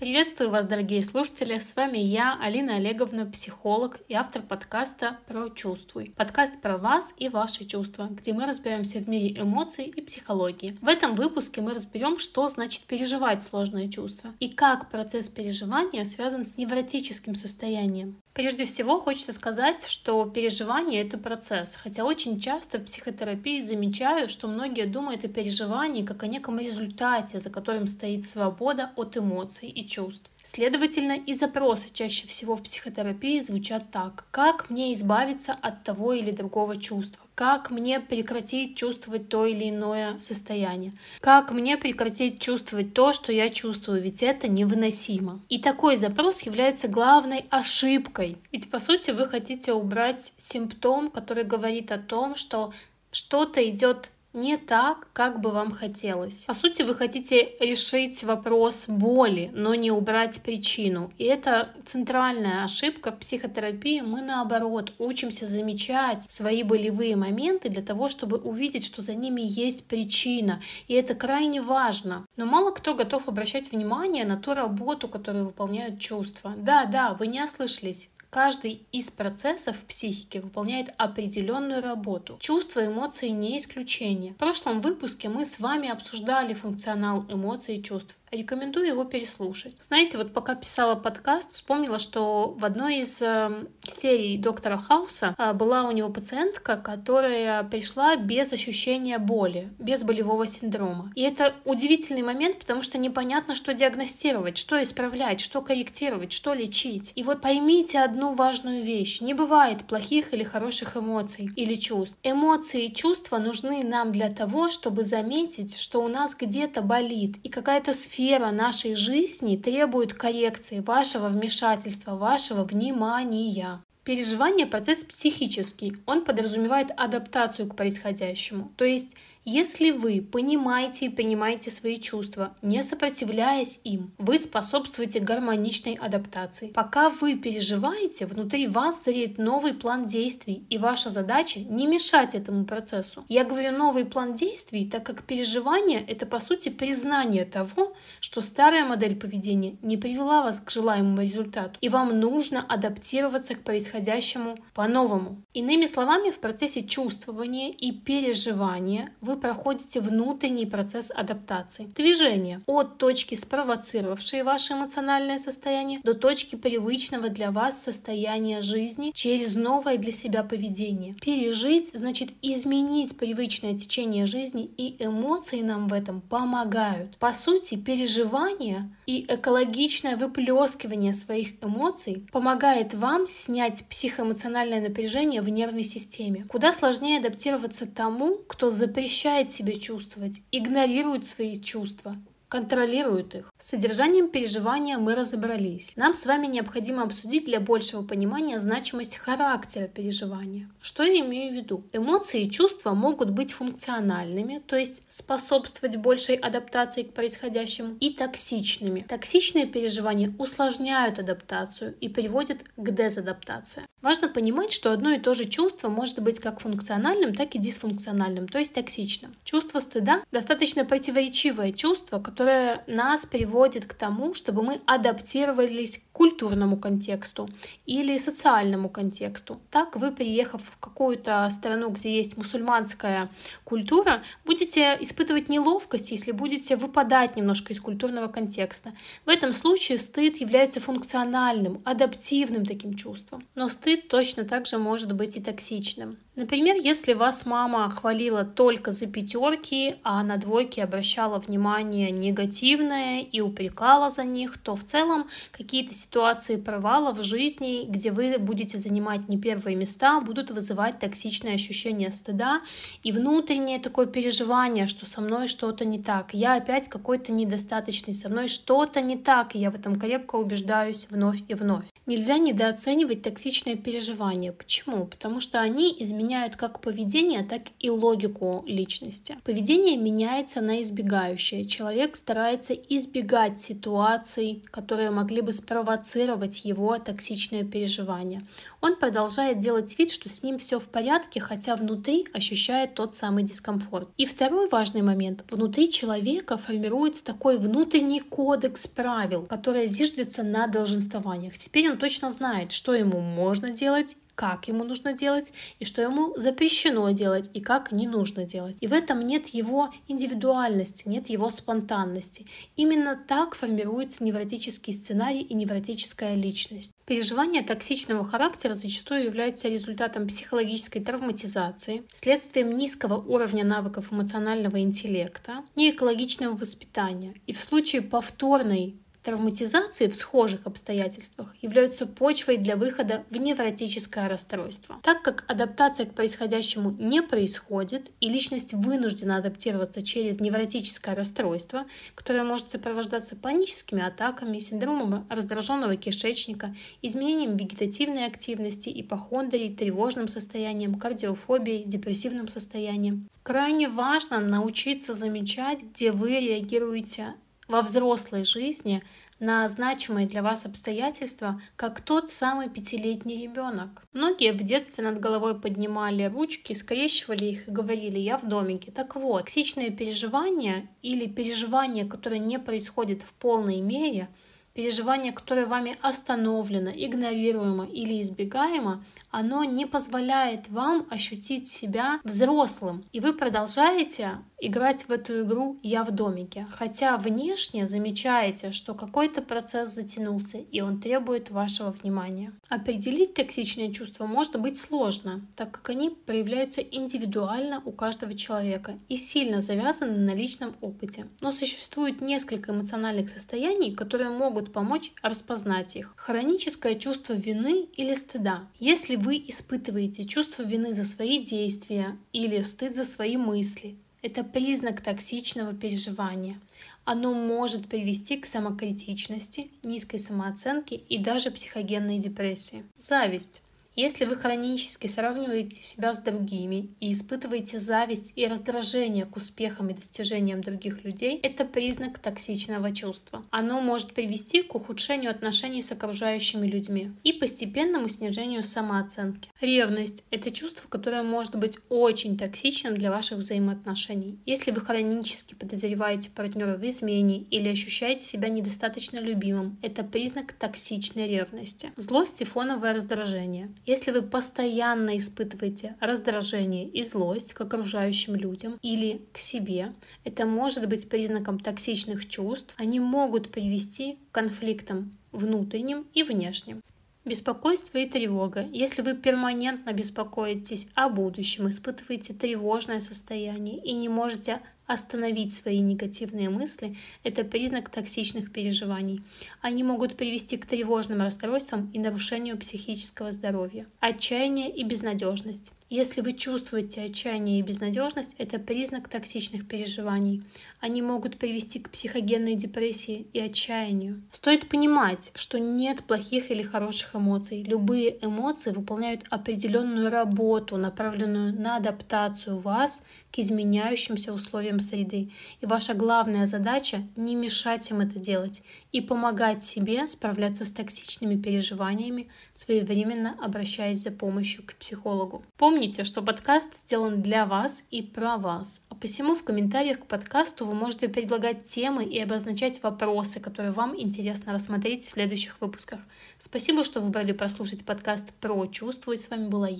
Приветствую 0.00 0.48
вас, 0.48 0.64
дорогие 0.64 1.02
слушатели! 1.02 1.60
С 1.60 1.76
вами 1.76 1.98
я, 1.98 2.38
Алина 2.40 2.76
Олеговна, 2.76 3.26
психолог 3.26 4.00
и 4.08 4.14
автор 4.14 4.40
подкаста 4.40 5.18
«Про 5.26 5.50
чувствуй». 5.50 6.14
Подкаст 6.16 6.58
про 6.62 6.78
вас 6.78 7.12
и 7.18 7.28
ваши 7.28 7.66
чувства, 7.66 8.08
где 8.10 8.32
мы 8.32 8.46
разбираемся 8.46 9.00
в 9.00 9.08
мире 9.10 9.38
эмоций 9.42 9.84
и 9.84 10.00
психологии. 10.00 10.78
В 10.80 10.88
этом 10.88 11.16
выпуске 11.16 11.60
мы 11.60 11.74
разберем, 11.74 12.18
что 12.18 12.48
значит 12.48 12.84
переживать 12.84 13.42
сложные 13.42 13.90
чувства 13.90 14.32
и 14.40 14.48
как 14.48 14.90
процесс 14.90 15.28
переживания 15.28 16.06
связан 16.06 16.46
с 16.46 16.56
невротическим 16.56 17.34
состоянием. 17.34 18.16
Прежде 18.32 18.64
всего 18.64 19.00
хочется 19.00 19.34
сказать, 19.34 19.84
что 19.84 20.24
переживание— 20.24 21.02
это 21.06 21.18
процесс, 21.18 21.74
хотя 21.74 22.04
очень 22.04 22.40
часто 22.40 22.78
в 22.78 22.84
психотерапии 22.84 23.60
замечаю, 23.60 24.28
что 24.28 24.46
многие 24.46 24.86
думают 24.86 25.24
о 25.24 25.28
переживании 25.28 26.06
как 26.06 26.22
о 26.22 26.28
неком 26.28 26.58
результате, 26.58 27.40
за 27.40 27.50
которым 27.50 27.88
стоит 27.88 28.26
свобода 28.26 28.92
от 28.96 29.16
эмоций 29.16 29.68
и 29.68 29.89
чувств. 29.90 30.30
Следовательно, 30.42 31.12
и 31.12 31.34
запросы 31.34 31.88
чаще 31.92 32.26
всего 32.26 32.56
в 32.56 32.62
психотерапии 32.62 33.40
звучат 33.40 33.90
так. 33.90 34.24
Как 34.30 34.70
мне 34.70 34.92
избавиться 34.94 35.52
от 35.52 35.84
того 35.84 36.12
или 36.12 36.30
другого 36.30 36.76
чувства? 36.76 37.22
Как 37.34 37.70
мне 37.70 38.00
прекратить 38.00 38.76
чувствовать 38.76 39.28
то 39.28 39.46
или 39.46 39.68
иное 39.68 40.18
состояние? 40.20 40.92
Как 41.20 41.52
мне 41.52 41.76
прекратить 41.76 42.40
чувствовать 42.40 42.94
то, 42.94 43.12
что 43.12 43.32
я 43.32 43.48
чувствую? 43.48 44.02
Ведь 44.02 44.22
это 44.22 44.48
невыносимо. 44.48 45.40
И 45.48 45.58
такой 45.58 45.96
запрос 45.96 46.42
является 46.42 46.88
главной 46.88 47.44
ошибкой. 47.50 48.36
Ведь 48.50 48.70
по 48.70 48.80
сути 48.80 49.10
вы 49.10 49.28
хотите 49.28 49.72
убрать 49.72 50.32
симптом, 50.38 51.10
который 51.10 51.44
говорит 51.44 51.92
о 51.92 51.98
том, 51.98 52.36
что 52.36 52.72
что-то 53.12 53.66
идет 53.68 54.10
не 54.32 54.56
так, 54.56 55.08
как 55.12 55.40
бы 55.40 55.50
вам 55.50 55.72
хотелось. 55.72 56.44
По 56.44 56.54
сути, 56.54 56.82
вы 56.82 56.94
хотите 56.94 57.56
решить 57.60 58.22
вопрос 58.22 58.84
боли, 58.86 59.50
но 59.54 59.74
не 59.74 59.90
убрать 59.90 60.40
причину. 60.42 61.12
И 61.18 61.24
это 61.24 61.70
центральная 61.86 62.64
ошибка 62.64 63.12
в 63.12 63.18
психотерапии. 63.18 64.00
Мы, 64.00 64.22
наоборот, 64.22 64.92
учимся 64.98 65.46
замечать 65.46 66.24
свои 66.30 66.62
болевые 66.62 67.16
моменты 67.16 67.68
для 67.68 67.82
того, 67.82 68.08
чтобы 68.08 68.38
увидеть, 68.38 68.84
что 68.84 69.02
за 69.02 69.14
ними 69.14 69.42
есть 69.42 69.84
причина. 69.84 70.62
И 70.86 70.94
это 70.94 71.14
крайне 71.14 71.60
важно. 71.60 72.24
Но 72.36 72.46
мало 72.46 72.70
кто 72.70 72.94
готов 72.94 73.28
обращать 73.28 73.72
внимание 73.72 74.24
на 74.24 74.36
ту 74.36 74.54
работу, 74.54 75.08
которую 75.08 75.46
выполняют 75.46 75.98
чувства. 75.98 76.54
Да, 76.56 76.84
да, 76.84 77.14
вы 77.14 77.26
не 77.26 77.42
ослышались. 77.42 78.08
Каждый 78.30 78.86
из 78.92 79.10
процессов 79.10 79.76
в 79.76 79.84
психике 79.86 80.40
выполняет 80.40 80.94
определенную 80.96 81.82
работу. 81.82 82.38
Чувства, 82.40 82.86
эмоции 82.86 83.28
не 83.28 83.58
исключение. 83.58 84.34
В 84.34 84.36
прошлом 84.36 84.80
выпуске 84.80 85.28
мы 85.28 85.44
с 85.44 85.58
вами 85.58 85.88
обсуждали 85.88 86.54
функционал 86.54 87.24
эмоций 87.28 87.78
и 87.78 87.82
чувств. 87.82 88.16
Рекомендую 88.30 88.86
его 88.86 89.02
переслушать. 89.02 89.74
Знаете, 89.80 90.16
вот 90.16 90.32
пока 90.32 90.54
писала 90.54 90.94
подкаст, 90.94 91.52
вспомнила, 91.52 91.98
что 91.98 92.54
в 92.56 92.64
одной 92.64 93.00
из 93.00 93.20
э, 93.20 93.66
серий 93.82 94.38
доктора 94.38 94.76
Хауса 94.76 95.34
э, 95.36 95.52
была 95.52 95.82
у 95.82 95.90
него 95.90 96.10
пациентка, 96.10 96.76
которая 96.76 97.64
пришла 97.64 98.14
без 98.14 98.52
ощущения 98.52 99.18
боли, 99.18 99.70
без 99.80 100.04
болевого 100.04 100.46
синдрома. 100.46 101.10
И 101.16 101.22
это 101.22 101.54
удивительный 101.64 102.22
момент, 102.22 102.60
потому 102.60 102.84
что 102.84 102.98
непонятно, 102.98 103.56
что 103.56 103.74
диагностировать, 103.74 104.56
что 104.56 104.80
исправлять, 104.80 105.40
что 105.40 105.60
корректировать, 105.60 106.30
что 106.32 106.54
лечить. 106.54 107.10
И 107.16 107.24
вот 107.24 107.40
поймите 107.40 107.98
одну 108.20 108.34
важную 108.34 108.82
вещь. 108.82 109.22
Не 109.22 109.32
бывает 109.32 109.84
плохих 109.84 110.34
или 110.34 110.44
хороших 110.44 110.96
эмоций 110.96 111.48
или 111.56 111.74
чувств. 111.74 112.18
Эмоции 112.22 112.86
и 112.86 112.94
чувства 112.94 113.38
нужны 113.38 113.82
нам 113.82 114.12
для 114.12 114.28
того, 114.28 114.68
чтобы 114.68 115.04
заметить, 115.04 115.76
что 115.76 116.02
у 116.02 116.08
нас 116.08 116.36
где-то 116.38 116.82
болит 116.82 117.36
и 117.42 117.48
какая-то 117.48 117.94
сфера 117.94 118.50
нашей 118.50 118.94
жизни 118.94 119.56
требует 119.56 120.12
коррекции 120.12 120.80
вашего 120.80 121.28
вмешательства, 121.28 122.14
вашего 122.14 122.64
внимания. 122.64 123.80
Переживание– 124.04 124.66
процесс 124.74 125.04
психический, 125.04 125.94
он 126.04 126.24
подразумевает 126.24 126.90
адаптацию 126.96 127.68
к 127.68 127.76
происходящему. 127.76 128.70
То 128.76 128.84
есть 128.84 129.14
если 129.44 129.90
вы 129.90 130.20
понимаете 130.20 131.06
и 131.06 131.08
принимаете 131.08 131.70
свои 131.70 131.96
чувства, 131.96 132.54
не 132.62 132.82
сопротивляясь 132.82 133.80
им, 133.84 134.12
вы 134.18 134.38
способствуете 134.38 135.20
гармоничной 135.20 135.94
адаптации. 135.94 136.68
Пока 136.68 137.08
вы 137.08 137.36
переживаете, 137.36 138.26
внутри 138.26 138.66
вас 138.66 139.04
зреет 139.04 139.38
новый 139.38 139.72
план 139.72 140.06
действий, 140.06 140.66
и 140.68 140.78
ваша 140.78 141.10
задача 141.10 141.60
не 141.60 141.86
мешать 141.86 142.34
этому 142.34 142.64
процессу. 142.64 143.24
Я 143.28 143.44
говорю 143.44 143.72
новый 143.72 144.04
план 144.04 144.34
действий, 144.34 144.88
так 144.88 145.04
как 145.04 145.24
переживание— 145.24 146.04
это 146.08 146.26
по 146.26 146.40
сути 146.40 146.68
признание 146.68 147.44
того, 147.44 147.94
что 148.20 148.42
старая 148.42 148.84
модель 148.84 149.16
поведения 149.16 149.76
не 149.82 149.96
привела 149.96 150.42
вас 150.42 150.60
к 150.60 150.70
желаемому 150.70 151.22
результату, 151.22 151.78
и 151.80 151.88
вам 151.88 152.20
нужно 152.20 152.64
адаптироваться 152.68 153.54
к 153.54 153.62
происходящему 153.62 154.58
по-новому. 154.74 155.42
Иными 155.54 155.86
словами, 155.86 156.30
в 156.30 156.38
процессе 156.40 156.82
чувствования 156.82 157.70
и 157.70 157.92
переживания 157.92 159.12
вы 159.20 159.29
вы 159.30 159.36
проходите 159.36 160.00
внутренний 160.00 160.66
процесс 160.66 161.10
адаптации. 161.14 161.90
Движение 161.94 162.60
от 162.66 162.98
точки, 162.98 163.36
спровоцировавшей 163.36 164.42
ваше 164.42 164.72
эмоциональное 164.72 165.38
состояние, 165.38 166.00
до 166.02 166.14
точки 166.14 166.56
привычного 166.56 167.28
для 167.28 167.50
вас 167.52 167.80
состояния 167.80 168.62
жизни 168.62 169.12
через 169.14 169.54
новое 169.54 169.98
для 169.98 170.12
себя 170.12 170.42
поведение. 170.42 171.14
Пережить 171.14 171.90
значит 171.94 172.30
изменить 172.42 173.16
привычное 173.16 173.76
течение 173.76 174.26
жизни, 174.26 174.64
и 174.76 174.96
эмоции 174.98 175.60
нам 175.62 175.88
в 175.88 175.92
этом 175.92 176.20
помогают. 176.20 177.16
По 177.18 177.32
сути, 177.32 177.76
переживание 177.76 178.90
и 179.10 179.26
экологичное 179.28 180.16
выплескивание 180.16 181.12
своих 181.12 181.60
эмоций 181.64 182.28
помогает 182.30 182.94
вам 182.94 183.28
снять 183.28 183.84
психоэмоциональное 183.88 184.80
напряжение 184.80 185.42
в 185.42 185.48
нервной 185.48 185.82
системе. 185.82 186.46
Куда 186.48 186.72
сложнее 186.72 187.18
адаптироваться 187.18 187.86
тому, 187.86 188.36
кто 188.46 188.70
запрещает 188.70 189.50
себе 189.50 189.80
чувствовать, 189.80 190.42
игнорирует 190.52 191.26
свои 191.26 191.60
чувства, 191.60 192.18
контролируют 192.50 193.34
их. 193.34 193.52
С 193.58 193.70
содержанием 193.70 194.28
переживания 194.28 194.98
мы 194.98 195.14
разобрались. 195.14 195.92
Нам 195.96 196.14
с 196.14 196.26
вами 196.26 196.48
необходимо 196.48 197.04
обсудить 197.04 197.46
для 197.46 197.60
большего 197.60 198.02
понимания 198.02 198.58
значимость 198.58 199.16
характера 199.16 199.86
переживания. 199.86 200.68
Что 200.82 201.04
я 201.04 201.20
имею 201.20 201.52
в 201.52 201.54
виду? 201.54 201.84
Эмоции 201.92 202.42
и 202.42 202.50
чувства 202.50 202.92
могут 202.92 203.30
быть 203.30 203.52
функциональными, 203.52 204.62
то 204.66 204.76
есть 204.76 205.00
способствовать 205.08 205.96
большей 205.96 206.34
адаптации 206.34 207.04
к 207.04 207.14
происходящему, 207.14 207.96
и 208.00 208.10
токсичными. 208.10 209.06
Токсичные 209.08 209.66
переживания 209.66 210.34
усложняют 210.38 211.18
адаптацию 211.18 211.94
и 212.00 212.08
приводят 212.08 212.58
к 212.76 212.90
дезадаптации. 212.90 213.84
Важно 214.02 214.28
понимать, 214.28 214.72
что 214.72 214.92
одно 214.92 215.10
и 215.10 215.18
то 215.18 215.34
же 215.34 215.44
чувство 215.44 215.88
может 215.88 216.18
быть 216.20 216.40
как 216.40 216.60
функциональным, 216.60 217.34
так 217.34 217.54
и 217.54 217.58
дисфункциональным, 217.58 218.48
то 218.48 218.58
есть 218.58 218.72
токсичным. 218.72 219.36
Чувство 219.44 219.80
стыда 219.80 220.22
достаточно 220.32 220.84
противоречивое 220.86 221.72
чувство, 221.72 222.18
которое 222.18 222.39
которая 222.40 222.82
нас 222.86 223.26
приводит 223.26 223.84
к 223.84 223.92
тому, 223.92 224.32
чтобы 224.32 224.62
мы 224.62 224.80
адаптировались 224.86 226.00
культурному 226.20 226.76
контексту 226.76 227.48
или 227.86 228.18
социальному 228.18 228.90
контексту. 228.90 229.58
Так 229.70 229.96
вы, 229.96 230.12
приехав 230.12 230.60
в 230.62 230.78
какую-то 230.78 231.48
страну, 231.50 231.88
где 231.88 232.14
есть 232.14 232.36
мусульманская 232.36 233.30
культура, 233.64 234.22
будете 234.44 234.98
испытывать 235.00 235.48
неловкость, 235.48 236.10
если 236.10 236.32
будете 236.32 236.76
выпадать 236.76 237.36
немножко 237.36 237.72
из 237.72 237.80
культурного 237.80 238.28
контекста. 238.28 238.92
В 239.24 239.30
этом 239.30 239.54
случае 239.54 239.96
стыд 239.96 240.36
является 240.42 240.78
функциональным, 240.78 241.80
адаптивным 241.86 242.66
таким 242.66 242.96
чувством. 242.96 243.42
Но 243.54 243.70
стыд 243.70 244.08
точно 244.08 244.44
так 244.44 244.66
же 244.66 244.76
может 244.76 245.12
быть 245.14 245.38
и 245.38 245.40
токсичным. 245.40 246.18
Например, 246.36 246.76
если 246.76 247.12
вас 247.12 247.44
мама 247.44 247.90
хвалила 247.90 248.44
только 248.44 248.92
за 248.92 249.06
пятерки, 249.06 249.96
а 250.04 250.22
на 250.22 250.36
двойки 250.36 250.80
обращала 250.80 251.38
внимание 251.38 252.10
негативное 252.10 253.20
и 253.20 253.40
упрекала 253.40 254.10
за 254.10 254.24
них, 254.24 254.56
то 254.56 254.74
в 254.74 254.84
целом 254.84 255.28
какие-то 255.52 255.92
ситуации 255.92 256.09
провала 256.10 257.12
в 257.12 257.22
жизни, 257.22 257.84
где 257.88 258.10
вы 258.10 258.38
будете 258.38 258.78
занимать 258.78 259.28
не 259.28 259.38
первые 259.38 259.76
места, 259.76 260.20
будут 260.20 260.50
вызывать 260.50 260.98
токсичное 260.98 261.54
ощущение 261.54 262.12
стыда 262.12 262.62
и 263.02 263.12
внутреннее 263.12 263.78
такое 263.78 264.06
переживание, 264.06 264.86
что 264.86 265.06
со 265.06 265.20
мной 265.20 265.46
что-то 265.48 265.84
не 265.84 266.02
так, 266.02 266.34
я 266.34 266.56
опять 266.56 266.88
какой-то 266.88 267.32
недостаточный, 267.32 268.14
со 268.14 268.28
мной 268.28 268.48
что-то 268.48 269.00
не 269.00 269.16
так, 269.16 269.54
и 269.54 269.58
я 269.58 269.70
в 269.70 269.74
этом 269.74 269.98
крепко 269.98 270.36
убеждаюсь 270.36 271.06
вновь 271.10 271.42
и 271.48 271.54
вновь. 271.54 271.84
Нельзя 272.06 272.38
недооценивать 272.38 273.22
токсичные 273.22 273.76
переживания. 273.76 274.52
Почему? 274.52 275.06
Потому 275.06 275.40
что 275.40 275.60
они 275.60 275.94
изменяют 275.98 276.30
меняют 276.30 276.56
как 276.56 276.80
поведение, 276.80 277.42
так 277.42 277.62
и 277.80 277.90
логику 277.90 278.64
личности. 278.66 279.36
Поведение 279.44 279.96
меняется 279.96 280.60
на 280.60 280.82
избегающее. 280.82 281.64
Человек 281.66 282.16
старается 282.16 282.72
избегать 282.72 283.60
ситуаций, 283.60 284.62
которые 284.70 285.10
могли 285.10 285.40
бы 285.40 285.52
спровоцировать 285.52 285.99
спровоцировать 286.00 286.64
его 286.64 286.98
токсичное 286.98 287.64
переживание. 287.64 288.44
Он 288.80 288.96
продолжает 288.96 289.58
делать 289.58 289.98
вид, 289.98 290.10
что 290.10 290.28
с 290.28 290.42
ним 290.42 290.58
все 290.58 290.78
в 290.78 290.88
порядке, 290.88 291.40
хотя 291.40 291.76
внутри 291.76 292.26
ощущает 292.32 292.94
тот 292.94 293.14
самый 293.14 293.44
дискомфорт. 293.44 294.08
И 294.16 294.26
второй 294.26 294.68
важный 294.68 295.02
момент. 295.02 295.44
Внутри 295.50 295.90
человека 295.90 296.56
формируется 296.56 297.24
такой 297.24 297.58
внутренний 297.58 298.20
кодекс 298.20 298.86
правил, 298.86 299.42
который 299.42 299.86
зиждется 299.86 300.42
на 300.42 300.66
долженствованиях. 300.66 301.58
Теперь 301.58 301.90
он 301.90 301.98
точно 301.98 302.30
знает, 302.30 302.72
что 302.72 302.94
ему 302.94 303.20
можно 303.20 303.70
делать 303.70 304.16
как 304.34 304.68
ему 304.68 304.84
нужно 304.84 305.12
делать 305.12 305.52
и 305.78 305.84
что 305.84 306.02
ему 306.02 306.34
запрещено 306.36 307.10
делать 307.10 307.50
и 307.54 307.60
как 307.60 307.92
не 307.92 308.06
нужно 308.06 308.44
делать. 308.44 308.76
И 308.80 308.86
в 308.86 308.92
этом 308.92 309.26
нет 309.26 309.48
его 309.48 309.92
индивидуальности, 310.08 311.04
нет 311.06 311.28
его 311.28 311.50
спонтанности. 311.50 312.46
Именно 312.76 313.18
так 313.28 313.54
формируется 313.54 314.22
невротический 314.24 314.92
сценарий 314.92 315.42
и 315.42 315.54
невротическая 315.54 316.34
личность. 316.34 316.92
Переживание 317.10 317.64
токсичного 317.64 318.24
характера 318.24 318.74
зачастую 318.74 319.24
является 319.24 319.66
результатом 319.66 320.28
психологической 320.28 321.02
травматизации, 321.02 322.04
следствием 322.12 322.78
низкого 322.78 323.16
уровня 323.20 323.64
навыков 323.64 324.12
эмоционального 324.12 324.80
интеллекта, 324.80 325.64
неэкологичного 325.74 326.54
воспитания. 326.54 327.34
И 327.48 327.52
в 327.52 327.58
случае 327.58 328.02
повторной 328.02 328.99
Травматизации 329.22 330.06
в 330.06 330.14
схожих 330.14 330.66
обстоятельствах 330.66 331.54
являются 331.60 332.06
почвой 332.06 332.56
для 332.56 332.76
выхода 332.76 333.24
в 333.28 333.36
невротическое 333.36 334.28
расстройство. 334.28 334.96
Так 335.02 335.22
как 335.22 335.44
адаптация 335.46 336.06
к 336.06 336.14
происходящему 336.14 336.92
не 336.98 337.20
происходит, 337.22 338.10
и 338.20 338.30
личность 338.30 338.72
вынуждена 338.72 339.36
адаптироваться 339.36 340.02
через 340.02 340.40
невротическое 340.40 341.14
расстройство, 341.14 341.84
которое 342.14 342.44
может 342.44 342.70
сопровождаться 342.70 343.36
паническими 343.36 344.02
атаками, 344.02 344.58
синдромом 344.58 345.26
раздраженного 345.28 345.96
кишечника, 345.96 346.74
изменением 347.02 347.58
вегетативной 347.58 348.24
активности, 348.24 348.90
ипохондрией, 349.02 349.74
тревожным 349.74 350.28
состоянием, 350.28 350.94
кардиофобией, 350.94 351.84
депрессивным 351.84 352.48
состоянием. 352.48 353.28
Крайне 353.42 353.88
важно 353.88 354.38
научиться 354.40 355.12
замечать, 355.12 355.82
где 355.82 356.10
вы 356.10 356.40
реагируете 356.40 357.34
во 357.70 357.82
взрослой 357.82 358.44
жизни 358.44 359.02
на 359.38 359.66
значимые 359.68 360.26
для 360.26 360.42
вас 360.42 360.66
обстоятельства, 360.66 361.62
как 361.76 362.02
тот 362.02 362.30
самый 362.30 362.68
пятилетний 362.68 363.42
ребенок. 363.42 364.02
Многие 364.12 364.52
в 364.52 364.62
детстве 364.62 365.02
над 365.02 365.18
головой 365.18 365.58
поднимали 365.58 366.24
ручки, 366.24 366.74
скрещивали 366.74 367.46
их 367.46 367.68
и 367.68 367.70
говорили 367.70 368.18
«я 368.18 368.36
в 368.36 368.46
домике». 368.46 368.90
Так 368.90 369.16
вот, 369.16 369.44
токсичные 369.44 369.90
переживания 369.90 370.88
или 371.00 371.26
переживания, 371.26 372.06
которые 372.06 372.40
не 372.40 372.58
происходят 372.58 373.22
в 373.22 373.32
полной 373.32 373.80
мере, 373.80 374.28
переживание, 374.74 375.32
которое 375.32 375.66
вами 375.66 375.96
остановлено, 376.02 376.90
игнорируемо 376.90 377.86
или 377.86 378.20
избегаемо, 378.20 379.04
оно 379.30 379.64
не 379.64 379.86
позволяет 379.86 380.68
вам 380.68 381.06
ощутить 381.10 381.68
себя 381.68 382.20
взрослым. 382.24 383.04
И 383.12 383.20
вы 383.20 383.32
продолжаете 383.32 384.38
играть 384.60 385.08
в 385.08 385.10
эту 385.10 385.42
игру 385.42 385.78
«я 385.82 386.04
в 386.04 386.10
домике», 386.10 386.66
хотя 386.70 387.16
внешне 387.16 387.86
замечаете, 387.86 388.72
что 388.72 388.94
какой-то 388.94 389.42
процесс 389.42 389.94
затянулся, 389.94 390.58
и 390.58 390.80
он 390.80 391.00
требует 391.00 391.50
вашего 391.50 391.90
внимания. 391.90 392.52
Определить 392.68 393.34
токсичные 393.34 393.92
чувства 393.92 394.26
может 394.26 394.60
быть 394.60 394.78
сложно, 394.78 395.40
так 395.56 395.70
как 395.70 395.90
они 395.90 396.10
проявляются 396.10 396.80
индивидуально 396.80 397.82
у 397.84 397.92
каждого 397.92 398.34
человека 398.34 398.98
и 399.08 399.16
сильно 399.16 399.60
завязаны 399.60 400.18
на 400.18 400.34
личном 400.34 400.74
опыте. 400.80 401.26
Но 401.40 401.52
существует 401.52 402.20
несколько 402.20 402.72
эмоциональных 402.72 403.30
состояний, 403.30 403.94
которые 403.94 404.30
могут 404.30 404.72
помочь 404.72 405.12
распознать 405.22 405.96
их. 405.96 406.12
Хроническое 406.16 406.94
чувство 406.96 407.32
вины 407.32 407.86
или 407.96 408.14
стыда. 408.14 408.64
Если 408.78 409.16
вы 409.20 409.36
испытываете 409.48 410.24
чувство 410.24 410.62
вины 410.62 410.94
за 410.94 411.04
свои 411.04 411.44
действия 411.44 412.16
или 412.32 412.62
стыд 412.62 412.94
за 412.94 413.04
свои 413.04 413.36
мысли, 413.36 413.96
это 414.22 414.44
признак 414.44 415.02
токсичного 415.02 415.74
переживания. 415.74 416.58
Оно 417.04 417.34
может 417.34 417.88
привести 417.88 418.38
к 418.38 418.46
самокритичности, 418.46 419.70
низкой 419.82 420.18
самооценке 420.18 420.96
и 420.96 421.18
даже 421.18 421.50
психогенной 421.50 422.18
депрессии. 422.18 422.84
Зависть. 422.96 423.60
Если 423.96 424.24
вы 424.24 424.36
хронически 424.36 425.08
сравниваете 425.08 425.82
себя 425.82 426.14
с 426.14 426.20
другими 426.20 426.94
и 427.00 427.12
испытываете 427.12 427.78
зависть 427.78 428.32
и 428.36 428.46
раздражение 428.46 429.26
к 429.26 429.36
успехам 429.36 429.90
и 429.90 429.94
достижениям 429.94 430.62
других 430.62 431.04
людей, 431.04 431.40
это 431.42 431.64
признак 431.64 432.18
токсичного 432.18 432.94
чувства. 432.94 433.44
Оно 433.50 433.80
может 433.80 434.14
привести 434.14 434.62
к 434.62 434.74
ухудшению 434.74 435.30
отношений 435.30 435.82
с 435.82 435.90
окружающими 435.90 436.66
людьми 436.66 437.12
и 437.24 437.32
постепенному 437.32 438.08
снижению 438.08 438.62
самооценки. 438.62 439.50
Ревность– 439.60 440.22
это 440.30 440.50
чувство, 440.50 440.88
которое 440.88 441.22
может 441.22 441.56
быть 441.56 441.76
очень 441.88 442.38
токсичным 442.38 442.96
для 442.96 443.10
ваших 443.10 443.38
взаимоотношений. 443.38 444.38
Если 444.46 444.70
вы 444.70 444.80
хронически 444.80 445.54
подозреваете 445.54 446.30
партнера 446.30 446.76
в 446.76 446.88
измене 446.88 447.40
или 447.50 447.68
ощущаете 447.68 448.24
себя 448.24 448.48
недостаточно 448.48 449.18
любимым, 449.18 449.78
это 449.82 450.04
признак 450.04 450.52
токсичной 450.52 451.28
ревности. 451.28 451.92
Злость 451.96 452.40
и 452.40 452.44
фоновое 452.44 452.94
раздражение. 452.94 453.74
Если 453.86 454.10
вы 454.10 454.22
постоянно 454.22 455.16
испытываете 455.16 455.96
раздражение 456.00 456.86
и 456.86 457.02
злость 457.02 457.54
к 457.54 457.60
окружающим 457.60 458.34
людям 458.36 458.78
или 458.82 459.22
к 459.32 459.38
себе, 459.38 459.92
это 460.24 460.46
может 460.46 460.88
быть 460.88 461.08
признаком 461.08 461.58
токсичных 461.58 462.28
чувств. 462.28 462.74
Они 462.76 463.00
могут 463.00 463.50
привести 463.50 464.18
к 464.30 464.34
конфликтам 464.34 465.16
внутренним 465.32 466.06
и 466.12 466.22
внешним. 466.22 466.82
Беспокойство 467.24 467.98
и 467.98 468.08
тревога. 468.08 468.66
Если 468.72 469.02
вы 469.02 469.14
перманентно 469.14 469.92
беспокоитесь 469.92 470.86
о 470.94 471.08
будущем, 471.10 471.68
испытываете 471.68 472.32
тревожное 472.32 473.00
состояние 473.00 473.78
и 473.78 473.92
не 473.92 474.08
можете 474.08 474.60
остановить 474.90 475.54
свои 475.54 475.78
негативные 475.78 476.50
мысли– 476.50 476.96
это 477.22 477.44
признак 477.44 477.90
токсичных 477.90 478.52
переживаний. 478.52 479.22
Они 479.60 479.84
могут 479.84 480.16
привести 480.16 480.56
к 480.56 480.66
тревожным 480.66 481.20
расстройствам 481.20 481.88
и 481.92 482.00
нарушению 482.00 482.58
психического 482.58 483.30
здоровья. 483.30 483.86
Отчаяние 484.00 484.68
и 484.68 484.82
безнадежность. 484.82 485.70
Если 485.92 486.20
вы 486.20 486.34
чувствуете 486.34 487.02
отчаяние 487.02 487.58
и 487.58 487.62
безнадежность, 487.62 488.36
это 488.38 488.60
признак 488.60 489.08
токсичных 489.08 489.66
переживаний. 489.66 490.44
Они 490.78 491.02
могут 491.02 491.36
привести 491.36 491.80
к 491.80 491.90
психогенной 491.90 492.54
депрессии 492.54 493.26
и 493.32 493.40
отчаянию. 493.40 494.22
Стоит 494.30 494.68
понимать, 494.68 495.32
что 495.34 495.58
нет 495.58 496.04
плохих 496.04 496.52
или 496.52 496.62
хороших 496.62 497.16
эмоций. 497.16 497.64
Любые 497.64 498.24
эмоции 498.24 498.70
выполняют 498.70 499.24
определенную 499.30 500.10
работу, 500.10 500.76
направленную 500.76 501.60
на 501.60 501.78
адаптацию 501.78 502.56
вас 502.56 503.02
к 503.32 503.40
изменяющимся 503.40 504.32
условиям 504.32 504.78
среды. 504.78 505.32
И 505.60 505.66
ваша 505.66 505.94
главная 505.94 506.46
задача— 506.46 507.02
не 507.16 507.34
мешать 507.34 507.90
им 507.90 508.00
это 508.00 508.20
делать 508.20 508.62
и 508.92 509.00
помогать 509.00 509.64
себе 509.64 510.06
справляться 510.06 510.64
с 510.64 510.70
токсичными 510.70 511.34
переживаниями, 511.34 512.28
своевременно 512.54 513.36
обращаясь 513.42 514.02
за 514.02 514.12
помощью 514.12 514.64
к 514.64 514.74
психологу. 514.74 515.44
Помните, 515.56 515.79
что 515.80 516.20
подкаст 516.20 516.68
сделан 516.84 517.22
для 517.22 517.46
вас 517.46 517.84
и 517.90 518.02
про 518.02 518.36
вас. 518.36 518.82
А 518.90 518.94
посему 518.94 519.34
в 519.34 519.42
комментариях 519.42 520.00
к 520.00 520.06
подкасту 520.06 520.66
вы 520.66 520.74
можете 520.74 521.08
предлагать 521.08 521.64
темы 521.64 522.04
и 522.04 522.18
обозначать 522.20 522.82
вопросы, 522.82 523.40
которые 523.40 523.72
вам 523.72 523.98
интересно 523.98 524.52
рассмотреть 524.52 525.06
в 525.06 525.08
следующих 525.08 525.58
выпусках. 525.58 526.00
Спасибо, 526.38 526.84
что 526.84 527.00
выбрали 527.00 527.32
прослушать 527.32 527.86
подкаст 527.86 528.30
про 528.42 528.66
чувства. 528.66 529.12
И 529.12 529.16
с 529.16 529.30
вами 529.30 529.48
была 529.48 529.68
я, 529.68 529.78